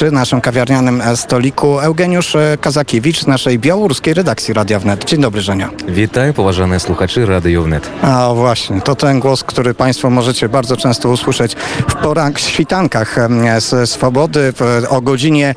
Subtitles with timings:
[0.00, 5.04] przy naszym kawiarnianym e, stoliku Eugeniusz e, Kazakiewicz z naszej białoruskiej redakcji Radia Wnet.
[5.04, 5.70] Dzień dobry, Żenia.
[5.88, 7.90] Witaj, poważane słuchacze Radio Wnet.
[8.02, 11.54] A właśnie, to ten głos, który Państwo możecie bardzo często usłyszeć
[11.88, 13.16] w porach świtankach
[13.58, 14.52] z Swobody
[14.88, 15.54] o godzinie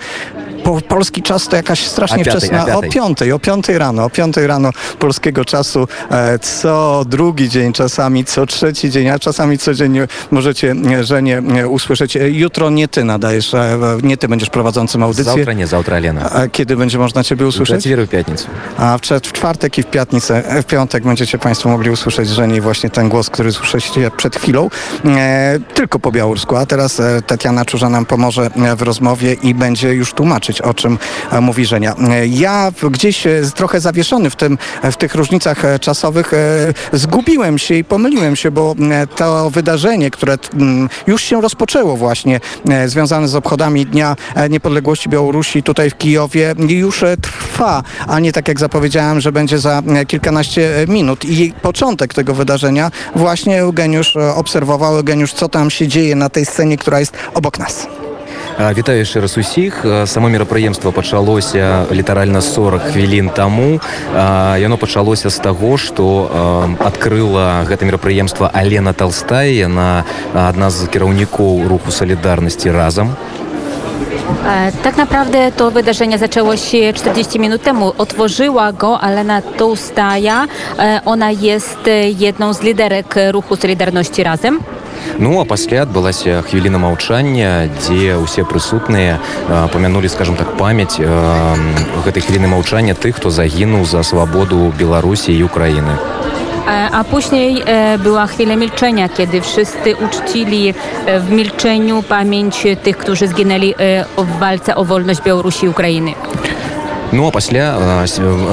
[0.64, 2.78] po, polski czas to jakaś strasznie piątej, wczesna.
[2.78, 4.70] O piątej, o piątej rano, o piątej rano
[5.00, 11.04] polskiego czasu, e, co drugi dzień czasami, co trzeci dzień, a czasami codziennie możecie, e,
[11.04, 12.18] że nie e, usłyszeć.
[12.22, 13.52] Jutro nie ty nadajesz,
[14.04, 15.34] nie ty będziesz prowadzącym audycję.
[15.34, 16.32] Zautra nie, zautra Elena.
[16.32, 17.78] A kiedy będzie można ciebie usłyszeć?
[17.78, 18.48] W czwartek i w piatnicę.
[18.78, 22.90] A w czwartek i w piatnicę, w piątek będziecie państwo mogli usłyszeć, że nie właśnie
[22.90, 24.70] ten głos, który słyszeliście przed chwilą,
[25.74, 26.56] tylko po białorusku.
[26.56, 30.98] A teraz Tatiana Czuża nam pomoże w rozmowie i będzie już tłumaczyć o czym
[31.32, 31.96] e, mówi Żenia.
[32.10, 36.32] E, ja gdzieś e, trochę zawieszony w, tym, w tych różnicach czasowych
[36.94, 38.76] zgubiłem się i pomyliłem się, bo
[39.16, 40.38] to wydarzenie, które
[41.08, 42.40] już się rozpoczęło właśnie,
[42.86, 44.16] związane z obchodami Dnia
[44.50, 49.84] Niepodległości Białorusi tutaj w Kijowie, już trwa, a nie tak jak zapowiedziałem, że będzie za
[50.08, 51.26] kilkanaście minut.
[51.26, 54.98] I początek tego wydarzenia właśnie Eugeniusz obserwował.
[54.98, 57.88] Eugeniusz, co tam się dzieje na tej scenie, która jest obok nas.
[58.54, 59.82] Вітаю яшчэ раз усіх.
[60.06, 63.82] Само мерапрыемства пачалося літаральна 40 хвілін таму.
[64.58, 70.06] Яно пачалося з таго, што адкрыла гэта мерапрыемства Алена Талстая, яна
[70.38, 73.18] адна з кіраўнікоў руху салідарнасці разам.
[74.84, 77.94] Tak naprawdę to wydarzenie zaczęło się 40 minut temu.
[77.98, 80.48] Otworzyła go Alena Toustaja.
[81.06, 81.80] Ona jest
[82.18, 84.60] jedną z liderek ruchu Solidarności Razem.
[85.20, 91.56] Ну а пасля адбылася хвіліна маўчання, дзе ўсе прысутныя а, памянулі, скажем так, памяць а,
[92.06, 95.98] гэтай хвіліны маўчання тых, хто загінуў за свабоду Беларусі і Украіны.
[98.04, 100.74] Była chwila milczenia, kiedy wszyscy uczcili
[101.06, 106.14] e, w milczeniu pamięć tych, którzy zginęli e, w walce o wolność Białorusi i Ukrainy.
[107.14, 108.06] Ну а пасля а,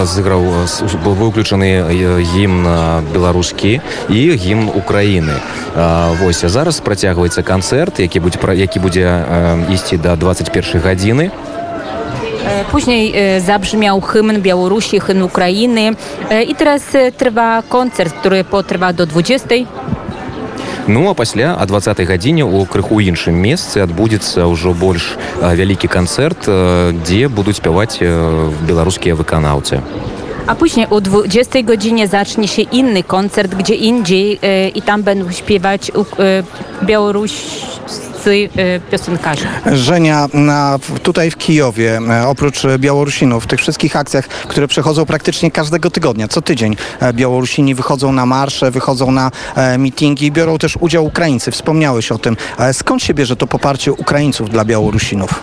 [0.05, 2.69] зыграў с- быў выключаны э, гімн
[3.13, 5.33] беларускі і гімн Украіны.
[6.21, 9.25] Вось зараз працягваецца канцэрт, які будзе пра- які будзе
[9.73, 11.31] ісці да 21 гадзіны.
[12.71, 15.93] Później zabrzmiał hymn Białorusi, hymn Ukrainy
[16.49, 16.83] i teraz
[17.17, 19.67] trwa koncert, który potrwa do 20.
[20.91, 26.51] Ну а пасля а 20 гадзіне у крыху іншым месцы адбудзецца ўжо больш вялікі канцэрт,
[27.07, 28.03] дзе будуць спяваць
[28.67, 29.79] беларускія wykанаўцы.
[30.51, 35.31] A później o 20 godzinie zacznie się inny koncert, gdzie indziej e, i tam będą
[35.31, 36.19] śpiewać uk-
[38.25, 39.47] białoruscy e, piosenkarze.
[39.73, 45.51] Żenia na, tutaj w Kijowie, e, oprócz Białorusinów, w tych wszystkich akcjach, które przechodzą praktycznie
[45.51, 50.77] każdego tygodnia, co tydzień e, Białorusini wychodzą na marsze, wychodzą na e, mitingi, biorą też
[50.81, 51.51] udział Ukraińcy.
[51.51, 52.37] Wspomniałeś o tym.
[52.73, 55.43] Skąd się bierze to poparcie Ukraińców dla Białorusinów?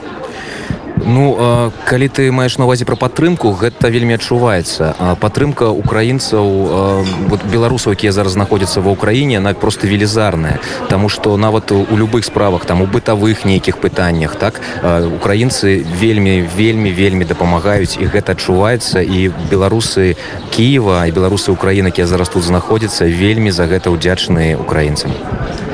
[1.08, 4.92] Ну а, калі ты маеш на увазе пра падтрымку гэта вельмі адчуваецца.
[5.00, 10.60] А падтрымка украінцаў а, вот беларусаў якія зараз знаходзяцца ва ўкраіне она просто велізарная.
[10.92, 16.44] Таму што нават у любых справах там у бытавых нейкіх пытаннях так а, украінцы вельмі
[16.44, 19.00] вельмі вельмі дапамагаюць і гэта адчуваецца.
[19.00, 20.20] І беларусы
[20.52, 25.16] Киева і беларусы Украіны якія зараз тут знаходзяцца вельмі за гэта ўдзячныя украінцам.
[25.16, 25.67] E,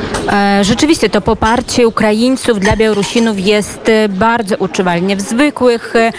[0.62, 5.16] Rzeczywiście to poparcie Ukraińców dla Białorusinów jest e, bardzo uczuwalne.
[5.16, 6.12] W zwykłych, e,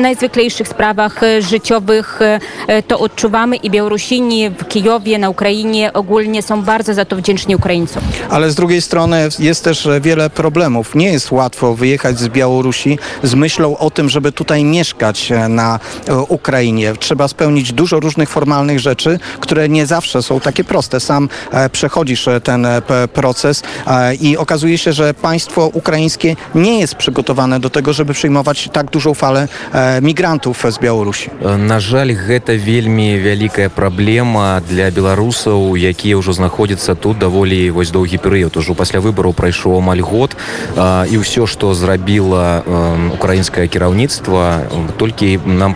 [0.00, 2.18] najzwyklejszych sprawach e, życiowych
[2.66, 7.56] e, to odczuwamy i Białorusini w Kijowie, na Ukrainie ogólnie są bardzo za to wdzięczni
[7.56, 8.02] Ukraińcom.
[8.30, 10.94] Ale z drugiej strony jest też e, wiele problemów.
[10.94, 15.78] Nie jest łatwo wyjechać z Białorusi z myślą o tym, żeby tutaj mieszkać e, na
[16.08, 16.92] e, Ukrainie.
[16.98, 21.00] Trzeba spełnić dużo różnych formalnych rzeczy, które nie zawsze są takie proste.
[21.00, 23.08] Sam e, przechodzisz e, ten e, p-
[23.50, 23.62] proces
[24.20, 29.14] i okazuje się, że państwo ukraińskie nie jest przygotowane do tego, żeby przyjmować tak dużą
[29.14, 31.30] falę e, migrantów z Białorusi.
[31.80, 38.56] Жаль, гэта вельмі вялікая праблема для беларусаў, якія ўжо знаходзяцца тут даволі вось доўгі перыяд.
[38.56, 40.36] Ужо пасля выбараў прайшоў амаль год
[41.10, 42.62] і ўсё, што зрабіла
[43.16, 44.70] украінскае кіраўніцтва,
[45.00, 45.74] толькі нам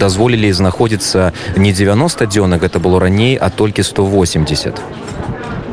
[0.00, 5.21] дазволілі знаходзіцца не 90 дзёнак, гэта было раней, а толькі 180.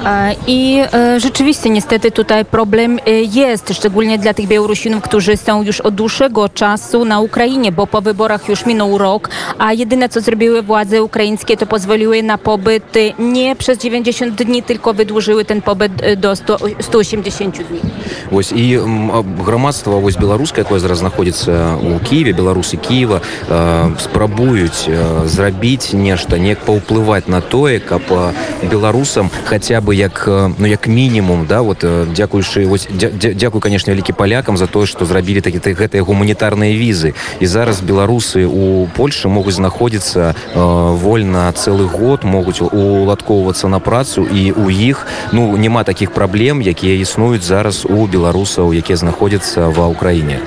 [0.04, 5.62] E, I e, rzeczywiście niestety tutaj problem e, jest, szczególnie dla tych Białorusinów, którzy są
[5.62, 10.20] już od dłuższego czasu na Ukrainie, bo po wyborach już minął rok, a jedyne co
[10.20, 15.62] zrobiły władze ukraińskie to pozwoliły na pobyt e, nie przez 90 dni, tylko wydłużyły ten
[15.62, 17.80] pobyt e, do 100, 180 dni.
[18.30, 24.00] Вось і м, а, грамадства вось беларускае якое зараз знаходзіцца у Киеве беларусы Киева э,
[24.00, 28.32] спрабуюць э, зрабіць нешта неяк паўплываць на тое каб э,
[28.70, 33.09] беларусам хаця бы бы як э, ну як мінімум да вот э, дзякуючы вось дзя-
[33.09, 37.13] дзя- дзякуй конечно вялікі палякам за тое што зрабілі такі та- гэтыя гуманітарныя візы.
[37.39, 44.27] І зараз беларусы у Польшы могуць знаходзіцца э, вольна цэлы год могуць уладкоўвацца на працу
[44.29, 49.89] і у іх ну няма такіх праблем якія існуюць зараз у беларусаў якія знаходзяцца ва
[49.89, 50.37] ўкраіне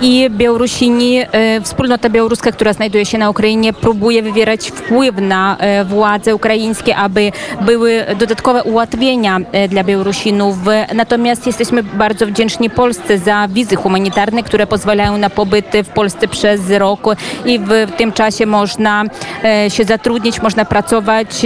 [0.00, 5.84] I Białorusini, e, wspólnota białoruska, która znajduje się na Ukrainie, próbuje wywierać wpływ na e,
[5.84, 10.56] władze ukraińskie, aby były dodatkowe ułatwienia e, dla Białorusinów.
[10.68, 16.28] E, Natomiast jesteśmy bardzo wdzięczni Polsce za wizy humanitarne, które pozwalają na pobyt w Polsce
[16.28, 17.00] przez rok
[17.44, 19.04] i w tym czasie można
[19.44, 21.44] e, się zatrudnić, można pracować.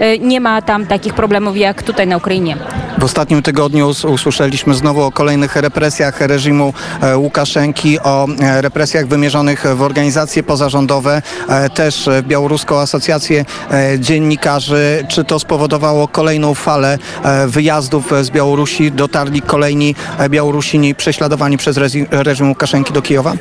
[0.00, 2.56] E, Nie ma tam takich problemów jak tutaj na Ukrainie.
[2.98, 7.18] W ostatnim tygodniu us- usłyszeliśmy znowu o kolejnych represjach reżimu e,
[7.61, 15.05] Łukaszenki, o e, represjach wymierzonych w organizacje pozarządowe, e, też w Białoruską Asocjację e, Dziennikarzy.
[15.09, 18.91] Czy to spowodowało kolejną falę e, wyjazdów z Białorusi?
[18.91, 23.33] Dotarli kolejni e, Białorusini prześladowani przez rezi- reżim Łukaszenki do Kijowa?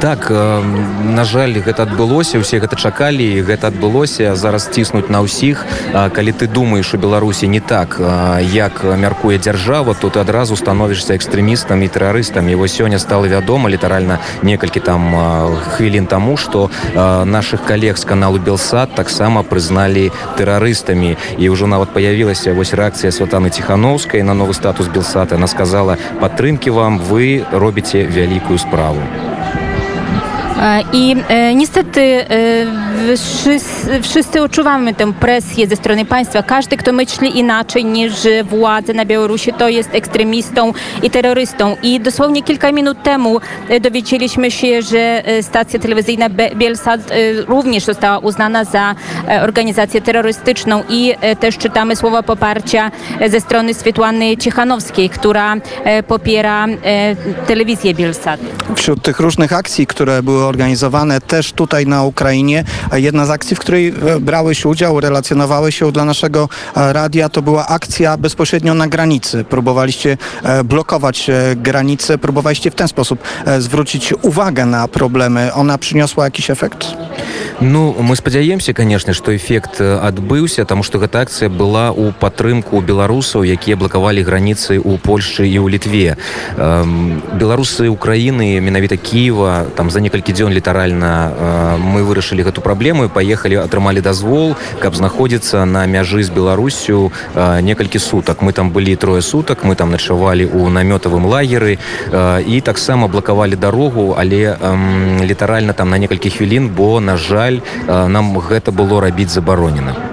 [0.00, 0.62] так э,
[1.04, 6.08] на жаль гэта адбылося усе гэта чакалі і гэта адбылося зараз ціснуць на ўсіх А,
[6.10, 11.14] калі ты думаеш у беларусі не так а, як мяркуе дзяржава то ты адразу становішся
[11.18, 16.69] экстрэмістам і тэрарыстам і вось сёння стала вядома літаральна некалькі там а, хвілін таму што
[16.95, 23.11] а, наших калег з каналу белсад таксама прызналі тэрарыстамі і ўжо нават паявілася вось рэакцыя
[23.11, 29.32] святаны ціхановскай на новы статус белсад она сказала падтрымкі вам вы робіце вялікую справу E,
[30.93, 32.25] I e, niestety e,
[34.01, 36.43] wszyscy, odczuwamy tę presję ze strony państwa.
[36.43, 38.13] Każdy, kto myśli inaczej niż
[38.43, 40.73] władze na Białorusi, to jest ekstremistą
[41.03, 41.75] i terrorystą.
[41.83, 43.39] I dosłownie kilka minut temu
[43.69, 48.95] e, dowiedzieliśmy się, że e, stacja telewizyjna Bielsat e, również została uznana za
[49.27, 55.55] e, organizację terrorystyczną i e, też czytamy słowa poparcia e, ze strony Swietłany Cichanowskiej, która
[55.83, 57.15] e, popiera e,
[57.47, 58.39] telewizję Bielsat.
[58.75, 62.63] Wśród tych różnych akcji, które były organizowane też tutaj na Ukrainie,
[62.93, 67.41] jedna z akcji, w której e, brałeś udział, relacjonowałeś się dla naszego e, radia, to
[67.41, 69.43] była akcja bezpośrednio na granicy.
[69.43, 73.19] Próbowaliście e, blokować granice, próbowaliście w ten sposób
[73.59, 75.53] zwrócić uwagę na problemy.
[75.53, 76.87] Ona przyniosła jakiś efekt?
[77.65, 82.81] Ну мы спадзяемся конечно што эфект э, адбыўся таму што гэта акцыя была ў падтрымку
[82.83, 86.19] беларусаў якія блакавалі граніцы ў Польшы і ў літве.
[87.39, 93.13] Беларусы Украіны менавіта Кіева там за некалькі дзён літаральна э, мы вырашылі гэту праблему і
[93.15, 98.43] паехалі атрымалі дазвол каб знаходзіцца на мяжы з Беларусю э, некалькі сутак.
[98.43, 101.79] Мы там былі трое сутак мы там начавалі ў намётавым лагеры
[102.43, 104.59] і таксама блакавалі дарогу але
[105.23, 110.12] літаральна там на некалькі хвілін бо на жаль э, нам гэта было рабіць забаронена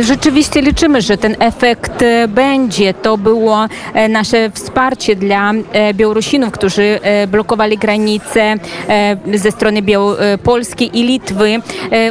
[0.00, 2.94] Rzeczywiście liczymy, że ten efekt e, będzie.
[2.94, 8.54] To było e, nasze wsparcie dla e, Białorusinów, którzy blokowali granice
[9.34, 9.82] ze strony
[10.42, 11.60] Polski i Litwy.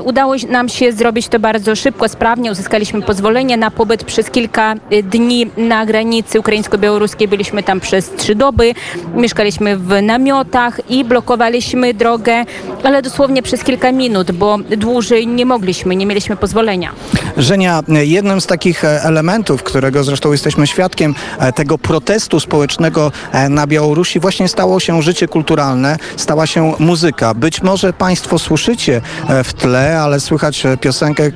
[0.03, 2.51] Udało nam się zrobić to bardzo szybko, sprawnie.
[2.51, 7.27] Uzyskaliśmy pozwolenie na pobyt przez kilka dni na granicy ukraińsko-białoruskiej.
[7.27, 8.73] Byliśmy tam przez trzy doby.
[9.15, 12.45] Mieszkaliśmy w namiotach i blokowaliśmy drogę,
[12.83, 16.91] ale dosłownie przez kilka minut, bo dłużej nie mogliśmy, nie mieliśmy pozwolenia.
[17.37, 23.49] Żenia, jednym z takich e, elementów, którego zresztą jesteśmy świadkiem, e, tego protestu społecznego e,
[23.49, 27.33] na Białorusi właśnie stało się życie kulturalne, stała się muzyka.
[27.33, 29.01] Być może Państwo słyszycie
[29.43, 31.31] w tle, ale słychać piosenkę,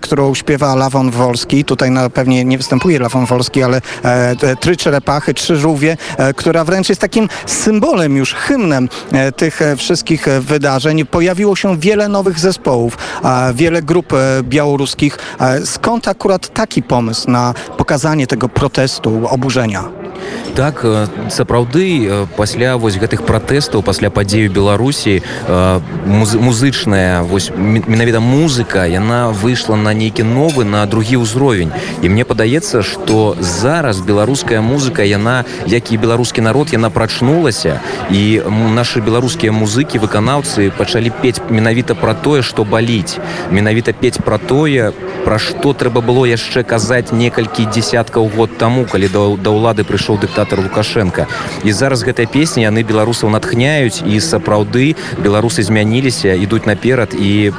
[0.00, 1.64] którą śpiewa Lawon Wolski.
[1.64, 3.80] Tutaj na, pewnie nie występuje Lawon Wolski, ale
[4.60, 5.96] trzy czerepachy, trzy żółwie,
[6.36, 8.88] która wręcz jest takim symbolem już, hymnem
[9.36, 11.06] tych wszystkich wydarzeń.
[11.06, 12.98] Pojawiło się wiele nowych zespołów,
[13.54, 14.12] wiele grup
[14.42, 15.18] białoruskich.
[15.40, 19.84] E, Skąd akurat taki pomysł na pokazanie tego protestu, oburzenia?
[20.54, 27.50] Так э, сапраўды э, пасля вось гэтых пратэстаў пасля падзею беларусі э, муз музычная вось
[27.56, 31.72] менавіта музыка яна выйшла на нейкі новы на другі ўзровень.
[32.02, 37.80] І мне падаецца што зараз беларуская музыка яна як і беларускі народ яна прачнулася.
[38.10, 43.18] І нашы беларускія музыкі выканаўцы пачалі пець менавіта пра тое што баліць.
[43.50, 44.92] Менавіта пець пра тое
[45.26, 50.15] пра што трэба было яшчэ казаць некалькі дзесяткаў год таму калі да, да ўлады прыйшоў
[50.18, 51.26] дыктатар лукашенко.
[51.64, 57.52] І зараз гэтыя песні яны беларусаў натхняюць і сапраўды беларусы змяніліся ідуць наперад і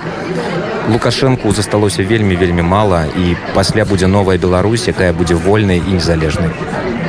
[0.89, 6.49] лукашэнку засталося вельмі вельмі мала і пасля будзе новая Беларусь якая будзе вольнай і незалежнай
[6.49, 7.06] A,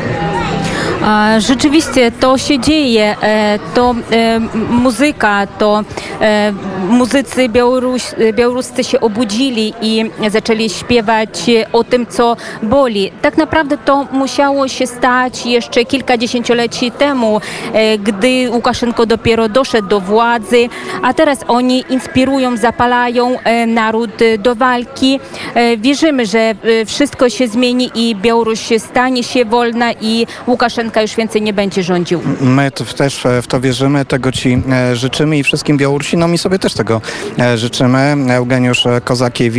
[1.39, 3.17] Rzeczywiście to się dzieje.
[3.23, 5.85] E, To e, muzyka, to
[6.21, 6.53] e,
[6.89, 13.13] muzycy białoruś, białoruscy się obudzili i zaczęli śpiewać o tym, co boli.
[13.23, 17.41] Tak naprawdę to musiało się stać jeszcze kilka dziesięcioleci temu,
[17.99, 20.69] gdy Łukaszenko dopiero doszedł do władzy,
[21.03, 23.37] a teraz oni inspirują, zapalają
[23.67, 25.21] naród do walki.
[25.77, 26.55] Wierzymy, że
[26.87, 32.23] wszystko się zmieni i Białoruś stanie się wolna i Łukaszenka już więcej nie będzie rządził.
[32.41, 36.59] My też e, w to wierzymy, tego Ci e, życzymy i wszystkim Białorusinom i sobie
[36.59, 37.01] też tego
[37.39, 38.17] e, życzymy.
[38.29, 39.59] Eugeniusz Kozakiewicz,